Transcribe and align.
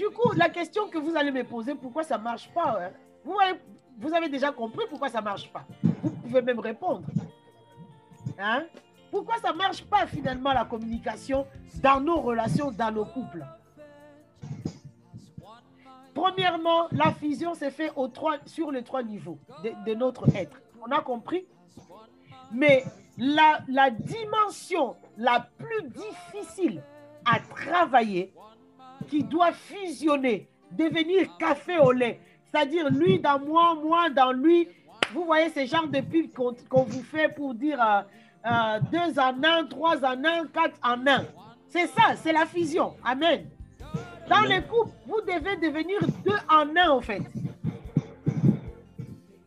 Du 0.00 0.08
coup, 0.08 0.32
la 0.34 0.48
question 0.48 0.88
que 0.88 0.96
vous 0.96 1.14
allez 1.14 1.30
me 1.30 1.44
poser, 1.44 1.74
pourquoi 1.74 2.02
ça 2.02 2.16
ne 2.16 2.22
marche 2.22 2.50
pas 2.54 2.78
hein? 2.80 2.90
vous, 3.22 4.14
avez 4.14 4.30
déjà 4.30 4.50
compris 4.50 4.86
pourquoi 4.88 5.10
ça 5.10 5.18
ne 5.18 5.24
marche 5.24 5.52
pas. 5.52 5.66
Vous 5.82 6.08
pouvez 6.08 6.40
même 6.40 6.58
répondre. 6.58 7.06
Hein? 8.38 8.64
Pourquoi 9.10 9.36
ça 9.36 9.52
ne 9.52 9.58
marche 9.58 9.84
pas 9.84 10.06
finalement 10.06 10.54
la 10.54 10.64
communication 10.64 11.46
dans 11.82 12.00
nos 12.00 12.18
relations, 12.18 12.70
dans 12.70 12.90
nos 12.90 13.04
couples? 13.04 13.44
Premièrement, 16.14 16.88
la 16.92 17.12
fusion 17.12 17.52
s'est 17.52 17.70
faite 17.70 17.92
sur 18.46 18.72
les 18.72 18.82
trois 18.82 19.02
niveaux 19.02 19.38
de, 19.62 19.92
notre 19.92 20.34
être. 20.34 20.62
On 20.80 20.90
a 20.90 21.02
compris? 21.02 21.44
Mais 22.50 22.84
la 23.18 23.90
dimension 23.90 24.96
la 25.18 25.46
plus 25.58 25.90
difficile 25.90 26.82
à 27.26 27.38
travailler, 27.38 28.32
qui 29.08 29.22
doit 29.22 29.52
fusionner, 29.52 30.48
devenir 30.72 31.36
café 31.38 31.78
au 31.78 31.92
lait, 31.92 32.20
c'est-à-dire 32.44 32.90
lui 32.90 33.18
dans 33.18 33.38
moi, 33.38 33.74
moi 33.74 34.10
dans 34.10 34.32
lui. 34.32 34.68
Vous 35.12 35.24
voyez 35.24 35.48
ce 35.50 35.66
genre 35.66 35.88
de 35.88 36.00
pub 36.00 36.32
qu'on 36.32 36.82
vous 36.82 37.02
fait 37.02 37.28
pour 37.34 37.54
dire 37.54 37.80
euh, 37.82 38.02
euh, 38.46 38.80
deux 38.92 39.18
en 39.18 39.42
un, 39.42 39.64
trois 39.66 40.04
en 40.04 40.24
un, 40.24 40.46
quatre 40.46 40.78
en 40.82 41.06
un. 41.06 41.24
C'est 41.68 41.86
ça, 41.88 42.14
c'est 42.16 42.32
la 42.32 42.46
fusion. 42.46 42.94
Amen. 43.04 43.46
Dans 44.28 44.42
les 44.42 44.62
couples, 44.62 44.92
vous 45.06 45.20
devez 45.22 45.56
devenir 45.56 45.98
deux 46.24 46.38
en 46.48 46.76
un, 46.76 46.90
en 46.90 47.00
fait. 47.00 47.22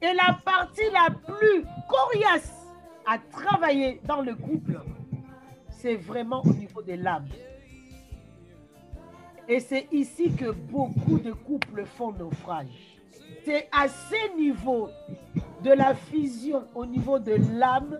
Et 0.01 0.13
la 0.13 0.37
partie 0.43 0.89
la 0.91 1.09
plus 1.09 1.63
coriace 1.87 2.53
à 3.05 3.17
travailler 3.17 4.01
dans 4.05 4.21
le 4.21 4.35
couple, 4.35 4.81
c'est 5.69 5.95
vraiment 5.95 6.41
au 6.45 6.53
niveau 6.53 6.81
de 6.81 6.93
l'âme. 6.93 7.27
Et 9.47 9.59
c'est 9.59 9.87
ici 9.91 10.31
que 10.31 10.51
beaucoup 10.51 11.19
de 11.19 11.31
couples 11.33 11.85
font 11.85 12.11
naufrage. 12.13 12.99
C'est 13.45 13.67
à 13.71 13.87
ce 13.87 14.37
niveau 14.37 14.89
de 15.63 15.71
la 15.71 15.95
fusion, 15.95 16.63
au 16.75 16.85
niveau 16.85 17.19
de 17.19 17.35
l'âme, 17.53 17.99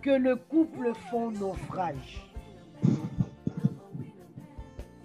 que 0.00 0.10
le 0.10 0.36
couple 0.36 0.92
font 1.10 1.30
naufrage. 1.30 2.26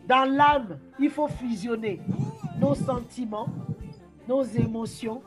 Dans 0.08 0.24
l'âme, 0.24 0.80
il 1.00 1.10
faut 1.10 1.28
fusionner 1.28 2.00
nos 2.60 2.74
sentiments, 2.74 3.50
nos 4.28 4.44
émotions, 4.44 5.22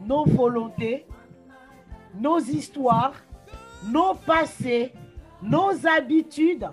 nos 0.00 0.24
volontés, 0.24 1.04
nos 2.14 2.38
histoires, 2.38 3.14
nos 3.90 4.14
passés, 4.14 4.92
nos 5.42 5.86
habitudes, 5.86 6.68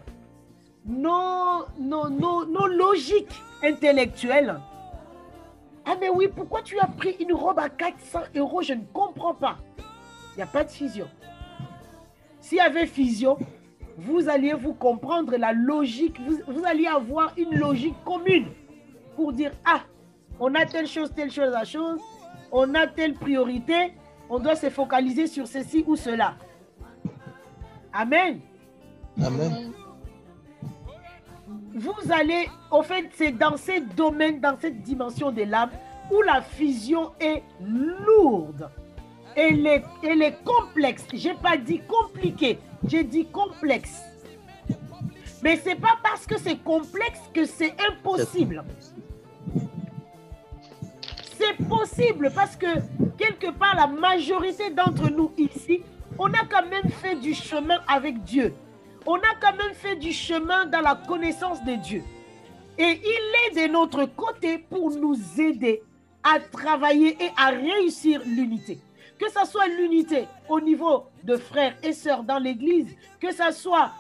nos, 0.86 1.66
nos, 1.80 2.10
nos, 2.46 2.68
logiques 2.68 3.42
intellectuelles. 3.64 4.60
Ah 5.86 5.96
mais 6.00 6.10
oui, 6.10 6.28
pourquoi 6.28 6.62
tu 6.62 6.80
as 6.80 6.88
pris 6.88 7.16
une 7.20 7.34
robe 7.34 7.60
à 7.60 7.70
400 7.70 8.20
euros? 8.36 8.62
Je 8.62 8.74
ne 8.74 8.84
comprends 8.94 9.34
pas. 9.34 9.58
Il 10.34 10.38
n'y 10.38 10.44
a 10.44 10.48
pas 10.48 10.64
de 10.64 10.72
fusion. 10.72 11.08
S'il 12.40 12.58
y 12.58 12.62
avait 12.62 12.88
fusion, 12.88 13.38
vous 13.98 14.30
alliez 14.30 14.54
vous 14.54 14.74
comprendre 14.74 15.36
la 15.38 15.54
logique, 15.54 16.20
vous, 16.48 16.66
alliez 16.66 16.88
avoir 16.88 17.34
une 17.38 17.56
logique 17.56 17.96
commune 18.04 18.48
pour 19.16 19.34
dire, 19.34 19.52
ah, 19.66 19.82
on 20.40 20.56
a 20.56 20.66
telle 20.66 20.88
chose, 20.88 21.12
telle 21.14 21.32
chose, 21.32 21.52
la 21.52 21.66
chose, 21.66 22.00
on 22.52 22.74
a 22.74 22.88
telle 22.88 23.14
priorité, 23.14 23.94
on 24.30 24.40
doit 24.40 24.56
se 24.56 24.70
focaliser 24.70 25.28
sur 25.28 25.48
ceci 25.48 25.84
ou 25.86 25.96
cela. 25.96 26.36
Amen. 27.94 28.40
Amen. 29.22 29.72
Vous 31.74 32.12
allez, 32.12 32.50
au 32.70 32.84
fait, 32.84 33.10
c'est 33.16 33.32
dans 33.32 33.56
ces 33.56 33.80
domaines, 33.80 34.40
dans 34.42 34.58
cette 34.60 34.82
dimension 34.82 35.32
de 35.32 35.44
l'âme, 35.44 35.70
où 36.12 36.22
la 36.22 36.42
fusion 36.42 37.12
est 37.20 37.44
lourde. 37.62 38.70
Elle 39.36 39.66
est, 39.66 39.84
elle 40.04 40.22
est 40.22 40.44
complexe. 40.44 41.06
Je 41.14 41.30
n'ai 41.30 41.36
pas 41.36 41.56
dit 41.56 41.82
compliqué, 41.88 42.60
j'ai 42.86 43.04
dit 43.04 43.26
complexe. 43.26 44.02
Mais 45.42 45.56
ce 45.56 45.70
n'est 45.70 45.76
pas 45.76 45.98
parce 46.04 46.26
que 46.26 46.38
c'est 46.38 46.58
complexe 46.58 47.22
que 47.34 47.46
c'est 47.46 47.74
impossible. 47.90 48.64
C'est 51.38 51.68
possible 51.68 52.32
parce 52.36 52.56
que 52.56 52.68
quelque 53.18 53.50
part, 53.52 53.76
la 53.76 53.88
majorité 53.88 54.70
d'entre 54.70 55.10
nous 55.10 55.32
ici, 55.38 55.82
on 56.20 56.28
a 56.28 56.46
quand 56.50 56.68
même 56.70 56.90
fait 56.90 57.16
du 57.16 57.34
chemin 57.34 57.80
avec 57.88 58.22
Dieu. 58.24 58.54
On 59.06 59.16
a 59.16 59.36
quand 59.40 59.56
même 59.58 59.74
fait 59.74 59.96
du 59.96 60.12
chemin 60.12 60.66
dans 60.66 60.82
la 60.82 60.96
connaissance 60.96 61.64
de 61.64 61.76
Dieu. 61.76 62.04
Et 62.78 63.00
il 63.04 63.60
est 63.62 63.68
de 63.68 63.72
notre 63.72 64.06
côté 64.06 64.58
pour 64.60 64.92
nous 64.92 65.16
aider 65.40 65.82
à 66.24 66.40
travailler 66.40 67.18
et 67.22 67.32
à 67.36 67.50
réussir 67.50 68.22
l'unité. 68.26 68.80
Que 69.20 69.30
ce 69.30 69.46
soit 69.46 69.68
l'unité 69.68 70.28
au 70.50 70.60
niveau 70.60 71.06
de 71.24 71.36
frères 71.36 71.76
et 71.84 71.94
sœurs 71.94 72.24
dans 72.24 72.40
l'Église, 72.40 72.96
que 73.20 73.32
ce 73.32 73.52
soit 73.52 73.92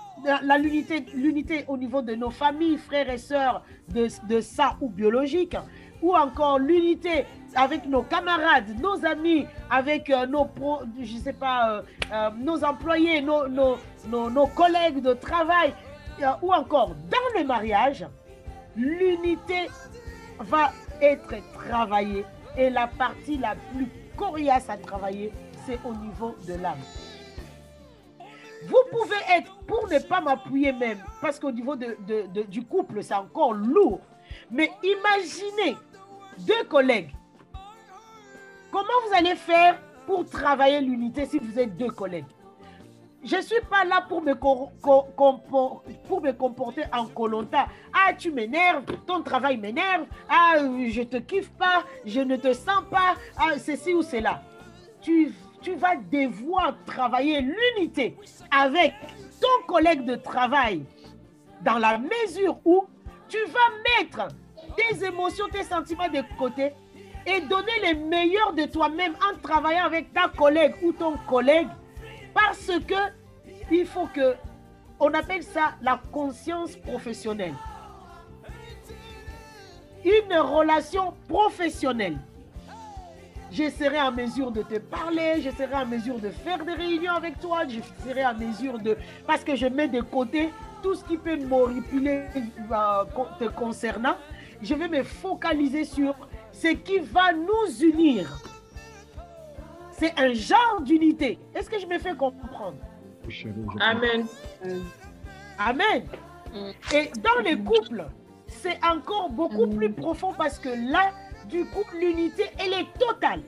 l'unité 1.13 1.65
au 1.67 1.77
niveau 1.77 2.01
de 2.01 2.15
nos 2.15 2.29
familles, 2.29 2.77
frères 2.77 3.09
et 3.09 3.17
sœurs 3.17 3.63
de, 3.89 4.07
de 4.27 4.41
ça 4.41 4.77
ou 4.81 4.89
biologique, 4.89 5.55
ou 6.01 6.15
encore 6.15 6.59
l'unité 6.59 7.25
avec 7.55 7.85
nos 7.85 8.03
camarades, 8.03 8.79
nos 8.79 9.05
amis, 9.05 9.45
avec 9.69 10.09
euh, 10.09 10.25
nos, 10.25 10.49
je 11.01 11.17
sais 11.17 11.33
pas, 11.33 11.69
euh, 11.69 11.81
euh, 12.13 12.29
nos 12.37 12.63
employés, 12.63 13.21
nos, 13.21 13.47
nos, 13.47 13.77
nos, 14.07 14.47
collègues 14.47 15.01
de 15.01 15.13
travail, 15.13 15.73
ou 16.41 16.53
encore 16.53 16.89
dans 17.09 17.39
le 17.39 17.45
mariage, 17.45 18.05
l'unité 18.75 19.69
va 20.39 20.71
être 21.01 21.35
travaillée 21.53 22.25
et 22.57 22.69
la 22.69 22.87
partie 22.87 23.37
la 23.37 23.55
plus 23.73 23.87
coriace 24.15 24.69
à 24.69 24.77
travailler, 24.77 25.31
c'est 25.65 25.79
au 25.83 25.93
niveau 25.93 26.35
de 26.47 26.53
l'âme. 26.61 26.77
Vous 28.67 28.83
pouvez 28.91 29.17
être, 29.35 29.55
pour 29.65 29.87
ne 29.89 29.97
pas 29.97 30.21
m'appuyer 30.21 30.71
même, 30.71 30.99
parce 31.21 31.39
qu'au 31.39 31.51
niveau 31.51 31.75
de, 31.75 31.97
du 32.43 32.63
couple, 32.63 33.01
c'est 33.01 33.15
encore 33.15 33.53
lourd, 33.53 33.99
mais 34.51 34.69
imaginez 34.83 35.75
deux 36.45 36.63
collègues. 36.65 37.11
Comment 38.71 38.87
vous 39.07 39.15
allez 39.15 39.35
faire 39.35 39.79
pour 40.05 40.25
travailler 40.25 40.81
l'unité 40.81 41.25
si 41.25 41.39
vous 41.39 41.59
êtes 41.59 41.75
deux 41.77 41.89
collègues? 41.91 42.25
Je 43.23 43.35
ne 43.35 43.41
suis 43.41 43.61
pas 43.69 43.85
là 43.85 44.03
pour 44.07 44.21
me, 44.23 44.33
comporter 46.33 46.83
en 46.91 47.05
colonta. 47.05 47.67
Ah, 47.93 48.13
tu 48.13 48.31
m'énerves, 48.31 48.83
ton 49.05 49.21
travail 49.21 49.57
m'énerve. 49.57 50.05
Ah, 50.27 50.55
je 50.57 51.03
te 51.03 51.17
kiffe 51.17 51.51
pas, 51.51 51.83
je 52.03 52.21
ne 52.21 52.35
te 52.35 52.51
sens 52.53 52.83
pas. 52.89 53.15
Ah, 53.37 53.59
ceci 53.59 53.93
ou 53.93 54.01
cela. 54.01 54.41
Tu, 55.01 55.33
tu 55.61 55.75
vas 55.75 55.97
devoir 55.97 56.75
travailler 56.85 57.41
l'unité 57.41 58.17
avec 58.49 58.93
ton 59.39 59.67
collègue 59.67 60.03
de 60.05 60.15
travail 60.15 60.83
dans 61.63 61.77
la 61.77 61.99
mesure 61.99 62.57
où 62.65 62.85
tu 63.27 63.37
vas 63.45 63.99
mettre 63.99 64.29
tes 64.75 65.05
émotions, 65.05 65.45
tes 65.51 65.63
sentiments 65.63 66.09
de 66.09 66.21
côté 66.37 66.73
et 67.25 67.41
donner 67.41 67.79
les 67.83 67.93
meilleurs 67.93 68.53
de 68.53 68.65
toi-même 68.65 69.13
en 69.15 69.37
travaillant 69.39 69.85
avec 69.85 70.11
ta 70.13 70.27
collègue 70.27 70.73
ou 70.81 70.91
ton 70.91 71.17
collègue 71.27 71.67
parce 72.33 72.71
que 72.87 72.95
il 73.71 73.85
faut 73.85 74.07
que, 74.07 74.35
on 74.99 75.13
appelle 75.13 75.43
ça 75.43 75.73
la 75.81 75.99
conscience 76.11 76.75
professionnelle. 76.75 77.53
Une 80.03 80.33
relation 80.37 81.13
professionnelle. 81.27 82.17
Je 83.51 83.69
serai 83.69 83.99
en 83.99 84.11
mesure 84.11 84.51
de 84.51 84.61
te 84.61 84.79
parler, 84.79 85.41
je 85.41 85.49
serai 85.51 85.75
en 85.75 85.85
mesure 85.85 86.19
de 86.19 86.29
faire 86.29 86.63
des 86.63 86.73
réunions 86.73 87.13
avec 87.13 87.39
toi, 87.39 87.63
je 87.67 87.79
serai 88.07 88.25
en 88.25 88.33
mesure 88.33 88.79
de... 88.79 88.97
Parce 89.27 89.43
que 89.43 89.55
je 89.55 89.67
mets 89.67 89.89
de 89.89 90.01
côté 90.01 90.49
tout 90.81 90.95
ce 90.95 91.03
qui 91.03 91.17
peut 91.17 91.37
m'oripiler 91.37 92.23
euh, 92.71 93.03
te 93.39 93.45
concernant. 93.49 94.15
Je 94.61 94.75
vais 94.75 94.87
me 94.87 95.03
focaliser 95.03 95.85
sur 95.85 96.15
ce 96.51 96.67
qui 96.69 96.99
va 96.99 97.33
nous 97.33 97.83
unir. 97.83 98.41
C'est 99.91 100.17
un 100.19 100.33
genre 100.33 100.81
d'unité. 100.81 101.39
Est-ce 101.53 101.69
que 101.69 101.79
je 101.79 101.85
me 101.85 101.97
fais 101.99 102.15
comprendre? 102.15 102.77
Amen. 103.79 104.25
Amen. 105.57 106.03
Mm. 106.53 106.95
Et 106.95 107.11
dans 107.21 107.41
les 107.43 107.57
couples, 107.57 108.05
c'est 108.47 108.79
encore 108.83 109.29
beaucoup 109.29 109.65
mm. 109.65 109.75
plus 109.75 109.91
profond 109.91 110.33
parce 110.37 110.59
que 110.59 110.69
là, 110.91 111.11
du 111.47 111.65
coup, 111.65 111.83
l'unité, 111.99 112.45
elle 112.59 112.73
est 112.73 112.93
totale. 112.99 113.41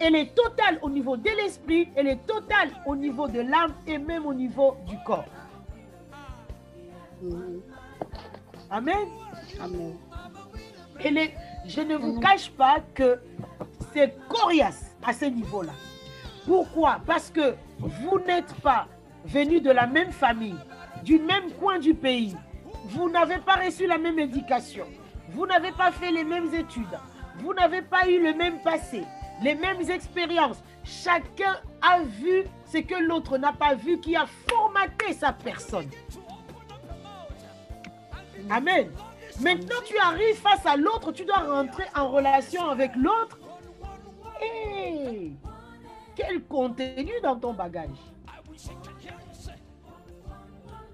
Elle 0.00 0.14
est 0.14 0.34
totale 0.34 0.78
au 0.82 0.90
niveau 0.90 1.16
de 1.16 1.30
l'esprit, 1.42 1.88
elle 1.96 2.06
est 2.06 2.24
totale 2.26 2.70
au 2.86 2.94
niveau 2.94 3.26
de 3.26 3.40
l'âme 3.40 3.74
et 3.86 3.98
même 3.98 4.26
au 4.26 4.34
niveau 4.34 4.76
du 4.86 4.96
corps. 5.04 5.24
Mm. 7.22 7.58
Amen. 8.70 9.08
Elle 11.04 11.30
je 11.66 11.80
ne 11.82 11.96
vous 11.96 12.18
cache 12.18 12.50
pas 12.50 12.78
que 12.94 13.20
c'est 13.92 14.16
coriace 14.28 14.96
à 15.04 15.12
ce 15.12 15.26
niveau-là. 15.26 15.72
Pourquoi? 16.46 17.00
Parce 17.06 17.30
que 17.30 17.54
vous 17.78 18.18
n'êtes 18.20 18.54
pas 18.62 18.88
venus 19.24 19.62
de 19.62 19.70
la 19.70 19.86
même 19.86 20.10
famille, 20.10 20.56
du 21.04 21.18
même 21.18 21.52
coin 21.60 21.78
du 21.78 21.94
pays. 21.94 22.34
Vous 22.86 23.10
n'avez 23.10 23.38
pas 23.38 23.56
reçu 23.56 23.86
la 23.86 23.98
même 23.98 24.18
éducation. 24.18 24.86
Vous 25.30 25.46
n'avez 25.46 25.72
pas 25.72 25.92
fait 25.92 26.10
les 26.10 26.24
mêmes 26.24 26.52
études. 26.54 26.98
Vous 27.40 27.52
n'avez 27.52 27.82
pas 27.82 28.08
eu 28.08 28.22
le 28.22 28.32
même 28.34 28.60
passé, 28.62 29.04
les 29.42 29.54
mêmes 29.54 29.82
expériences. 29.90 30.62
Chacun 30.84 31.56
a 31.82 32.00
vu 32.02 32.44
ce 32.64 32.78
que 32.78 32.94
l'autre 32.94 33.36
n'a 33.36 33.52
pas 33.52 33.74
vu 33.74 34.00
qui 34.00 34.16
a 34.16 34.24
formaté 34.48 35.12
sa 35.12 35.32
personne. 35.32 35.90
Amen. 38.50 38.88
Maintenant, 39.40 39.76
tu 39.84 39.96
arrives 39.98 40.36
face 40.36 40.66
à 40.66 40.76
l'autre, 40.76 41.12
tu 41.12 41.24
dois 41.24 41.38
rentrer 41.38 41.84
en 41.94 42.08
relation 42.08 42.68
avec 42.68 42.94
l'autre. 42.96 43.38
Et 44.42 45.32
quel 46.16 46.42
contenu 46.44 47.12
dans 47.22 47.36
ton 47.36 47.52
bagage? 47.52 47.90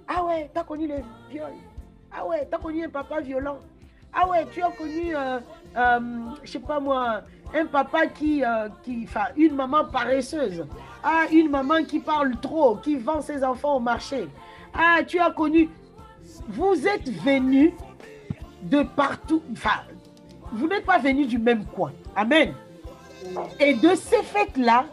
Ah 0.07 0.25
ouais, 0.25 0.51
tu 0.53 0.61
as 0.61 0.65
connu 0.65 0.87
les 0.87 1.03
viols. 1.31 1.53
Ah 2.13 2.27
ouais, 2.27 2.47
tu 2.49 2.55
as 2.55 2.59
connu 2.59 2.85
un 2.85 2.91
papa 2.91 3.21
violent. 3.21 3.59
Ah 4.13 4.29
ouais, 4.29 4.47
tu 4.53 4.63
as 4.63 4.71
connu, 4.71 5.17
euh, 5.17 5.41
euh, 5.77 6.01
je 6.43 6.51
sais 6.53 6.59
pas 6.61 6.79
moi, 6.79 7.23
un 7.55 7.67
papa 7.67 8.07
qui, 8.07 8.45
euh, 8.45 8.69
qui, 8.83 9.05
enfin, 9.05 9.27
une 9.37 9.55
maman 9.55 9.87
paresseuse. 9.87 10.67
Ah, 11.03 11.25
une 11.33 11.51
maman 11.51 11.83
qui 11.85 11.99
parle 12.01 12.37
trop, 12.41 12.77
qui 12.77 12.97
vend 12.97 13.21
ses 13.21 13.43
enfants 13.43 13.77
au 13.77 13.81
marché. 13.81 14.29
Ah, 14.73 14.99
tu 15.07 15.19
as 15.19 15.31
connu. 15.31 15.69
Vous 16.49 16.87
êtes 16.87 17.09
venus 17.09 17.73
de 18.65 18.83
partout. 18.83 19.43
Enfin, 19.53 19.83
vous 20.53 20.67
n'êtes 20.67 20.85
pas 20.85 20.99
venus 20.99 21.29
du 21.29 21.39
même 21.39 21.65
coin. 21.67 21.93
Amen. 22.17 22.55
Et 23.61 23.75
de 23.75 23.95
ces 23.95 24.23
faits-là, 24.23 24.87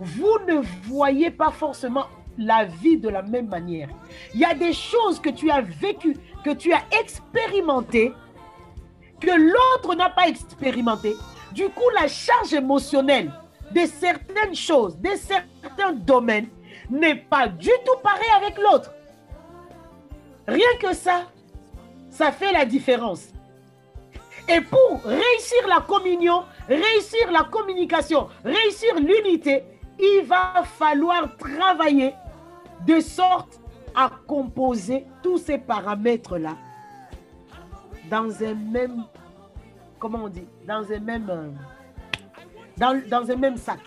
vous 0.00 0.38
ne 0.46 0.60
voyez 0.88 1.30
pas 1.30 1.50
forcément 1.50 2.06
la 2.36 2.64
vie 2.64 2.96
de 2.96 3.08
la 3.08 3.22
même 3.22 3.48
manière. 3.48 3.88
Il 4.34 4.40
y 4.40 4.44
a 4.44 4.54
des 4.54 4.72
choses 4.72 5.20
que 5.20 5.30
tu 5.30 5.50
as 5.50 5.60
vécues, 5.60 6.16
que 6.44 6.50
tu 6.50 6.72
as 6.72 6.82
expérimentées, 7.00 8.12
que 9.20 9.30
l'autre 9.30 9.96
n'a 9.96 10.10
pas 10.10 10.28
expérimenté. 10.28 11.14
Du 11.52 11.64
coup, 11.70 11.90
la 12.00 12.06
charge 12.06 12.52
émotionnelle 12.52 13.32
de 13.74 13.80
certaines 13.86 14.54
choses, 14.54 14.96
de 14.98 15.10
certains 15.16 15.92
domaines, 15.92 16.48
n'est 16.90 17.16
pas 17.16 17.48
du 17.48 17.70
tout 17.84 17.98
pareil 18.02 18.30
avec 18.36 18.56
l'autre. 18.58 18.92
Rien 20.46 20.68
que 20.80 20.94
ça, 20.94 21.24
ça 22.10 22.32
fait 22.32 22.52
la 22.52 22.64
différence. 22.64 23.28
Et 24.48 24.60
pour 24.62 25.02
réussir 25.04 25.68
la 25.68 25.80
communion, 25.80 26.44
réussir 26.68 27.30
la 27.30 27.44
communication, 27.44 28.28
réussir 28.44 28.94
l'unité, 28.96 29.62
il 29.98 30.24
va 30.24 30.62
falloir 30.64 31.36
travailler 31.36 32.14
de 32.86 33.00
sorte 33.00 33.60
à 33.94 34.10
composer 34.26 35.04
tous 35.22 35.38
ces 35.38 35.58
paramètres-là 35.58 36.56
dans 38.08 38.42
un 38.42 38.54
même, 38.54 39.04
comment 39.98 40.24
on 40.24 40.28
dit, 40.28 40.46
dans 40.66 40.90
un 40.90 41.00
même, 41.00 41.28
euh, 41.28 41.50
dans, 42.76 43.02
dans 43.08 43.30
un 43.30 43.36
même 43.36 43.56
sac. 43.56 43.80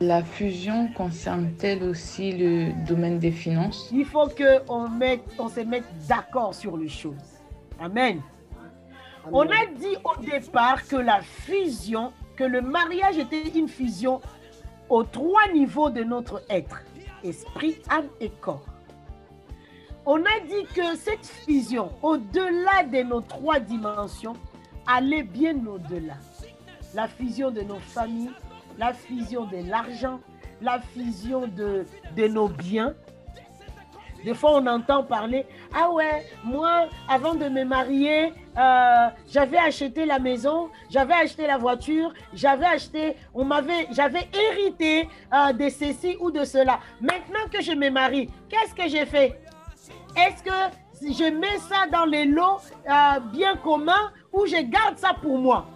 La 0.00 0.22
fusion 0.22 0.88
concerne-t-elle 0.88 1.82
aussi 1.82 2.32
le 2.32 2.72
domaine 2.86 3.18
des 3.18 3.30
finances? 3.30 3.88
Il 3.92 4.04
faut 4.04 4.28
qu'on 4.28 4.90
on 5.38 5.48
se 5.48 5.60
mette 5.60 5.86
d'accord 6.06 6.54
sur 6.54 6.76
les 6.76 6.90
choses. 6.90 7.14
Amen. 7.80 8.20
On 9.32 9.42
a 9.42 9.66
dit 9.74 9.96
au 10.04 10.20
départ 10.20 10.86
que 10.86 10.96
la 10.96 11.22
fusion, 11.22 12.12
que 12.36 12.44
le 12.44 12.60
mariage 12.60 13.16
était 13.16 13.48
une 13.58 13.68
fusion 13.68 14.20
aux 14.90 15.02
trois 15.02 15.50
niveaux 15.54 15.88
de 15.88 16.04
notre 16.04 16.42
être, 16.50 16.82
esprit, 17.24 17.76
âme 17.88 18.08
et 18.20 18.28
corps. 18.28 18.66
On 20.04 20.18
a 20.20 20.40
dit 20.46 20.66
que 20.74 20.94
cette 20.94 21.26
fusion, 21.26 21.90
au-delà 22.02 22.84
de 22.84 23.02
nos 23.02 23.22
trois 23.22 23.60
dimensions, 23.60 24.34
allait 24.86 25.24
bien 25.24 25.56
au-delà. 25.66 26.14
La 26.94 27.08
fusion 27.08 27.50
de 27.50 27.62
nos 27.62 27.78
familles, 27.78 28.30
la 28.78 28.92
fusion 28.92 29.44
de 29.46 29.68
l'argent, 29.68 30.20
la 30.60 30.80
fusion 30.80 31.46
de, 31.46 31.86
nos 32.28 32.48
biens. 32.48 32.94
Des 34.24 34.34
fois, 34.34 34.56
on 34.56 34.66
entend 34.66 35.04
parler, 35.04 35.46
ah 35.72 35.90
ouais, 35.92 36.26
moi, 36.42 36.88
avant 37.08 37.34
de 37.34 37.48
me 37.48 37.64
marier, 37.64 38.32
euh, 38.58 39.08
j'avais 39.28 39.58
acheté 39.58 40.04
la 40.04 40.18
maison, 40.18 40.68
j'avais 40.90 41.14
acheté 41.14 41.46
la 41.46 41.58
voiture, 41.58 42.12
j'avais 42.34 42.66
acheté, 42.66 43.14
on 43.34 43.44
m'avait, 43.44 43.86
j'avais 43.92 44.28
hérité 44.32 45.08
euh, 45.32 45.52
de 45.52 45.68
ceci 45.68 46.16
ou 46.18 46.30
de 46.30 46.44
cela. 46.44 46.80
Maintenant 47.00 47.46
que 47.52 47.62
je 47.62 47.72
me 47.72 47.88
marie, 47.90 48.28
qu'est-ce 48.48 48.74
que 48.74 48.88
j'ai 48.88 49.06
fait? 49.06 49.38
Est-ce 50.16 50.42
que 50.42 50.74
je 51.02 51.30
mets 51.30 51.58
ça 51.58 51.86
dans 51.92 52.06
les 52.06 52.24
lots 52.24 52.58
euh, 52.88 53.20
bien 53.32 53.54
communs 53.56 54.12
ou 54.32 54.46
je 54.46 54.60
garde 54.62 54.96
ça 54.96 55.14
pour 55.20 55.38
moi? 55.38 55.66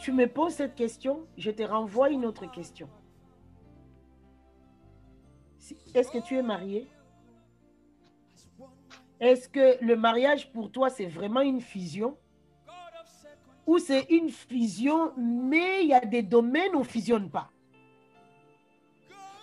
Tu 0.00 0.12
me 0.12 0.26
poses 0.26 0.54
cette 0.54 0.74
question, 0.74 1.26
je 1.36 1.50
te 1.50 1.62
renvoie 1.62 2.08
une 2.08 2.24
autre 2.24 2.50
question. 2.50 2.88
Est-ce 5.94 6.10
que 6.10 6.18
tu 6.18 6.38
es 6.38 6.42
marié? 6.42 6.88
Est-ce 9.20 9.46
que 9.46 9.84
le 9.84 9.96
mariage 9.96 10.50
pour 10.52 10.72
toi, 10.72 10.88
c'est 10.88 11.06
vraiment 11.06 11.42
une 11.42 11.60
fusion? 11.60 12.16
Ou 13.66 13.78
c'est 13.78 14.06
une 14.08 14.30
fusion, 14.30 15.12
mais 15.18 15.82
il 15.82 15.88
y 15.88 15.94
a 15.94 16.00
des 16.00 16.22
domaines 16.22 16.74
où 16.74 16.78
on 16.78 16.80
ne 16.80 16.84
fusionne 16.84 17.30
pas? 17.30 17.50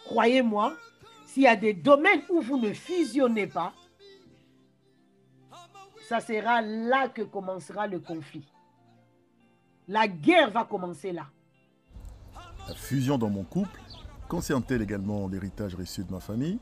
Croyez-moi, 0.06 0.76
s'il 1.28 1.44
y 1.44 1.48
a 1.48 1.56
des 1.56 1.74
domaines 1.74 2.24
où 2.30 2.42
vous 2.42 2.58
ne 2.58 2.74
fusionnez 2.74 3.46
pas, 3.46 3.74
ça 6.08 6.20
sera 6.20 6.62
là 6.62 7.10
que 7.10 7.22
commencera 7.22 7.86
le 7.86 8.00
conflit. 8.00 8.52
La 9.88 10.08
guerre 10.08 10.52
va 10.52 10.66
commencer 10.66 11.12
là. 11.12 11.28
La 12.68 12.76
fusion 12.76 13.18
dans 13.18 13.30
mon 13.30 13.44
couple 13.44 13.80
concerne-t-elle 14.28 14.82
également 14.82 15.28
l'héritage 15.28 15.76
reçu 15.76 16.04
de 16.04 16.12
ma 16.12 16.20
famille? 16.20 16.60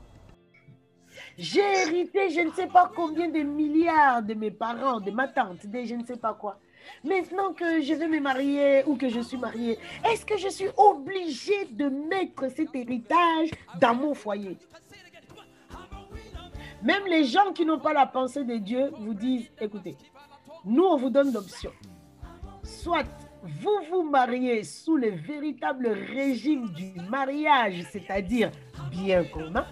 J'ai 1.36 1.60
hérité 1.60 2.30
je 2.30 2.40
ne 2.40 2.52
sais 2.52 2.66
pas 2.68 2.90
combien 2.94 3.28
de 3.28 3.40
milliards 3.40 4.22
de 4.22 4.34
mes 4.34 4.50
parents, 4.50 5.00
de 5.00 5.10
ma 5.10 5.26
tante, 5.26 5.66
de 5.66 5.84
je 5.84 5.94
ne 5.94 6.04
sais 6.04 6.16
pas 6.16 6.34
quoi. 6.34 6.60
Maintenant 7.02 7.52
que 7.52 7.80
je 7.80 7.94
vais 7.94 8.06
me 8.06 8.20
marier 8.20 8.84
ou 8.86 8.96
que 8.96 9.08
je 9.08 9.20
suis 9.20 9.36
mariée, 9.36 9.78
est-ce 10.04 10.24
que 10.24 10.38
je 10.38 10.48
suis 10.48 10.68
obligée 10.76 11.64
de 11.72 11.88
mettre 11.88 12.48
cet 12.54 12.74
héritage 12.74 13.50
dans 13.80 13.94
mon 13.94 14.14
foyer? 14.14 14.56
Même 16.82 17.06
les 17.08 17.24
gens 17.24 17.52
qui 17.52 17.64
n'ont 17.64 17.80
pas 17.80 17.92
la 17.92 18.06
pensée 18.06 18.44
de 18.44 18.56
Dieu 18.58 18.92
vous 19.00 19.14
disent, 19.14 19.50
écoutez, 19.60 19.96
nous, 20.64 20.84
on 20.84 20.96
vous 20.96 21.10
donne 21.10 21.32
l'option. 21.32 21.72
Soit 22.66 23.06
vous 23.42 23.78
vous 23.90 24.02
mariez 24.02 24.64
sous 24.64 24.96
le 24.96 25.10
véritable 25.10 25.88
régime 25.88 26.68
du 26.70 26.92
mariage, 27.08 27.84
c'est-à-dire 27.90 28.50
bien 28.90 29.24
commun, 29.24 29.66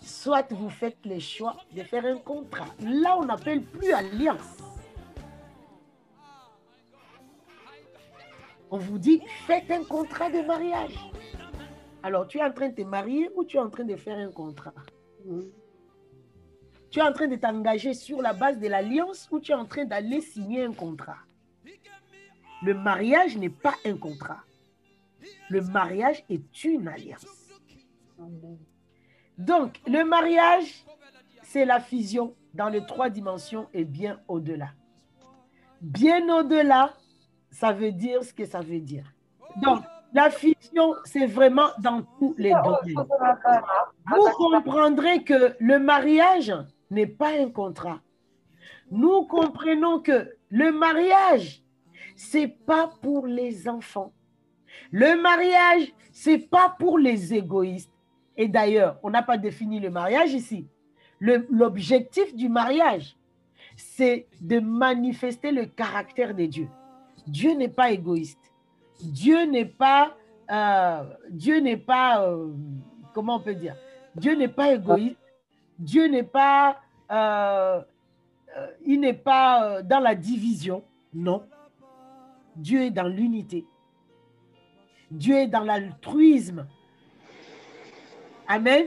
soit 0.00 0.50
vous 0.52 0.70
faites 0.70 1.04
le 1.04 1.18
choix 1.18 1.56
de 1.74 1.82
faire 1.82 2.06
un 2.06 2.18
contrat. 2.18 2.66
Là, 2.80 3.16
on 3.18 3.24
n'appelle 3.24 3.62
plus 3.62 3.92
alliance. 3.92 4.58
on 8.70 8.78
vous 8.78 8.98
dit, 8.98 9.20
faites 9.46 9.70
un 9.70 9.84
contrat 9.84 10.30
de 10.30 10.46
mariage. 10.46 10.96
Alors, 12.02 12.26
tu 12.26 12.38
es 12.38 12.42
en 12.42 12.52
train 12.52 12.68
de 12.68 12.74
te 12.74 12.82
marier 12.82 13.28
ou 13.34 13.44
tu 13.44 13.56
es 13.56 13.60
en 13.60 13.68
train 13.68 13.84
de 13.84 13.96
faire 13.96 14.16
un 14.16 14.30
contrat? 14.30 14.72
Tu 16.90 16.98
es 16.98 17.02
en 17.02 17.12
train 17.12 17.26
de 17.26 17.36
t'engager 17.36 17.94
sur 17.94 18.22
la 18.22 18.32
base 18.32 18.58
de 18.58 18.68
l'alliance 18.68 19.28
ou 19.30 19.40
tu 19.40 19.52
es 19.52 19.54
en 19.54 19.66
train 19.66 19.84
d'aller 19.84 20.20
signer 20.20 20.64
un 20.64 20.72
contrat? 20.72 21.18
Le 22.62 22.74
mariage 22.74 23.36
n'est 23.36 23.48
pas 23.48 23.74
un 23.84 23.96
contrat. 23.96 24.40
Le 25.48 25.62
mariage 25.62 26.24
est 26.28 26.64
une 26.64 26.88
alliance. 26.88 27.26
Donc, 29.38 29.80
le 29.86 30.04
mariage, 30.04 30.84
c'est 31.42 31.64
la 31.64 31.80
fusion 31.80 32.34
dans 32.54 32.68
les 32.68 32.84
trois 32.84 33.08
dimensions 33.08 33.68
et 33.72 33.84
bien 33.84 34.20
au-delà. 34.28 34.68
Bien 35.80 36.28
au-delà, 36.28 36.94
ça 37.50 37.72
veut 37.72 37.92
dire 37.92 38.22
ce 38.22 38.34
que 38.34 38.44
ça 38.44 38.60
veut 38.60 38.80
dire. 38.80 39.10
Donc, 39.62 39.82
la 40.12 40.30
fusion, 40.30 40.94
c'est 41.04 41.26
vraiment 41.26 41.68
dans 41.78 42.02
tous 42.18 42.34
les 42.36 42.52
domaines. 42.52 43.06
Vous 44.06 44.30
comprendrez 44.36 45.22
que 45.24 45.56
le 45.58 45.78
mariage 45.78 46.52
n'est 46.90 47.06
pas 47.06 47.30
un 47.38 47.48
contrat. 47.50 48.00
Nous 48.90 49.24
comprenons 49.26 50.00
que 50.00 50.36
le 50.50 50.72
mariage, 50.72 51.62
c'est 52.20 52.48
pas 52.48 52.90
pour 53.00 53.26
les 53.26 53.66
enfants. 53.66 54.12
Le 54.90 55.20
mariage, 55.20 55.90
c'est 56.12 56.38
pas 56.38 56.76
pour 56.78 56.98
les 56.98 57.32
égoïstes. 57.32 57.90
Et 58.36 58.46
d'ailleurs, 58.46 58.98
on 59.02 59.08
n'a 59.08 59.22
pas 59.22 59.38
défini 59.38 59.80
le 59.80 59.88
mariage 59.88 60.34
ici. 60.34 60.66
L'objectif 61.18 62.34
du 62.34 62.50
mariage, 62.50 63.16
c'est 63.74 64.26
de 64.42 64.60
manifester 64.60 65.50
le 65.50 65.64
caractère 65.64 66.34
de 66.34 66.44
Dieu. 66.44 66.68
Dieu 67.26 67.54
n'est 67.54 67.68
pas 67.68 67.90
égoïste. 67.90 68.52
Dieu 69.02 69.44
n'est 69.44 69.64
pas, 69.64 70.14
euh, 70.50 71.02
Dieu 71.30 71.58
n'est 71.60 71.78
pas, 71.78 72.26
euh, 72.26 72.48
comment 73.14 73.36
on 73.36 73.40
peut 73.40 73.54
dire, 73.54 73.76
Dieu 74.14 74.34
n'est 74.34 74.48
pas 74.48 74.74
égoïste. 74.74 75.16
Dieu 75.78 76.06
n'est 76.06 76.22
pas 76.22 76.76
euh, 77.10 77.80
il 78.84 79.00
n'est 79.00 79.14
pas 79.14 79.80
dans 79.82 80.00
la 80.00 80.14
division. 80.14 80.84
Non. 81.14 81.44
Dieu 82.56 82.82
est 82.82 82.90
dans 82.90 83.08
l'unité. 83.08 83.66
Dieu 85.10 85.36
est 85.36 85.48
dans 85.48 85.64
l'altruisme. 85.64 86.66
Amen. 88.48 88.86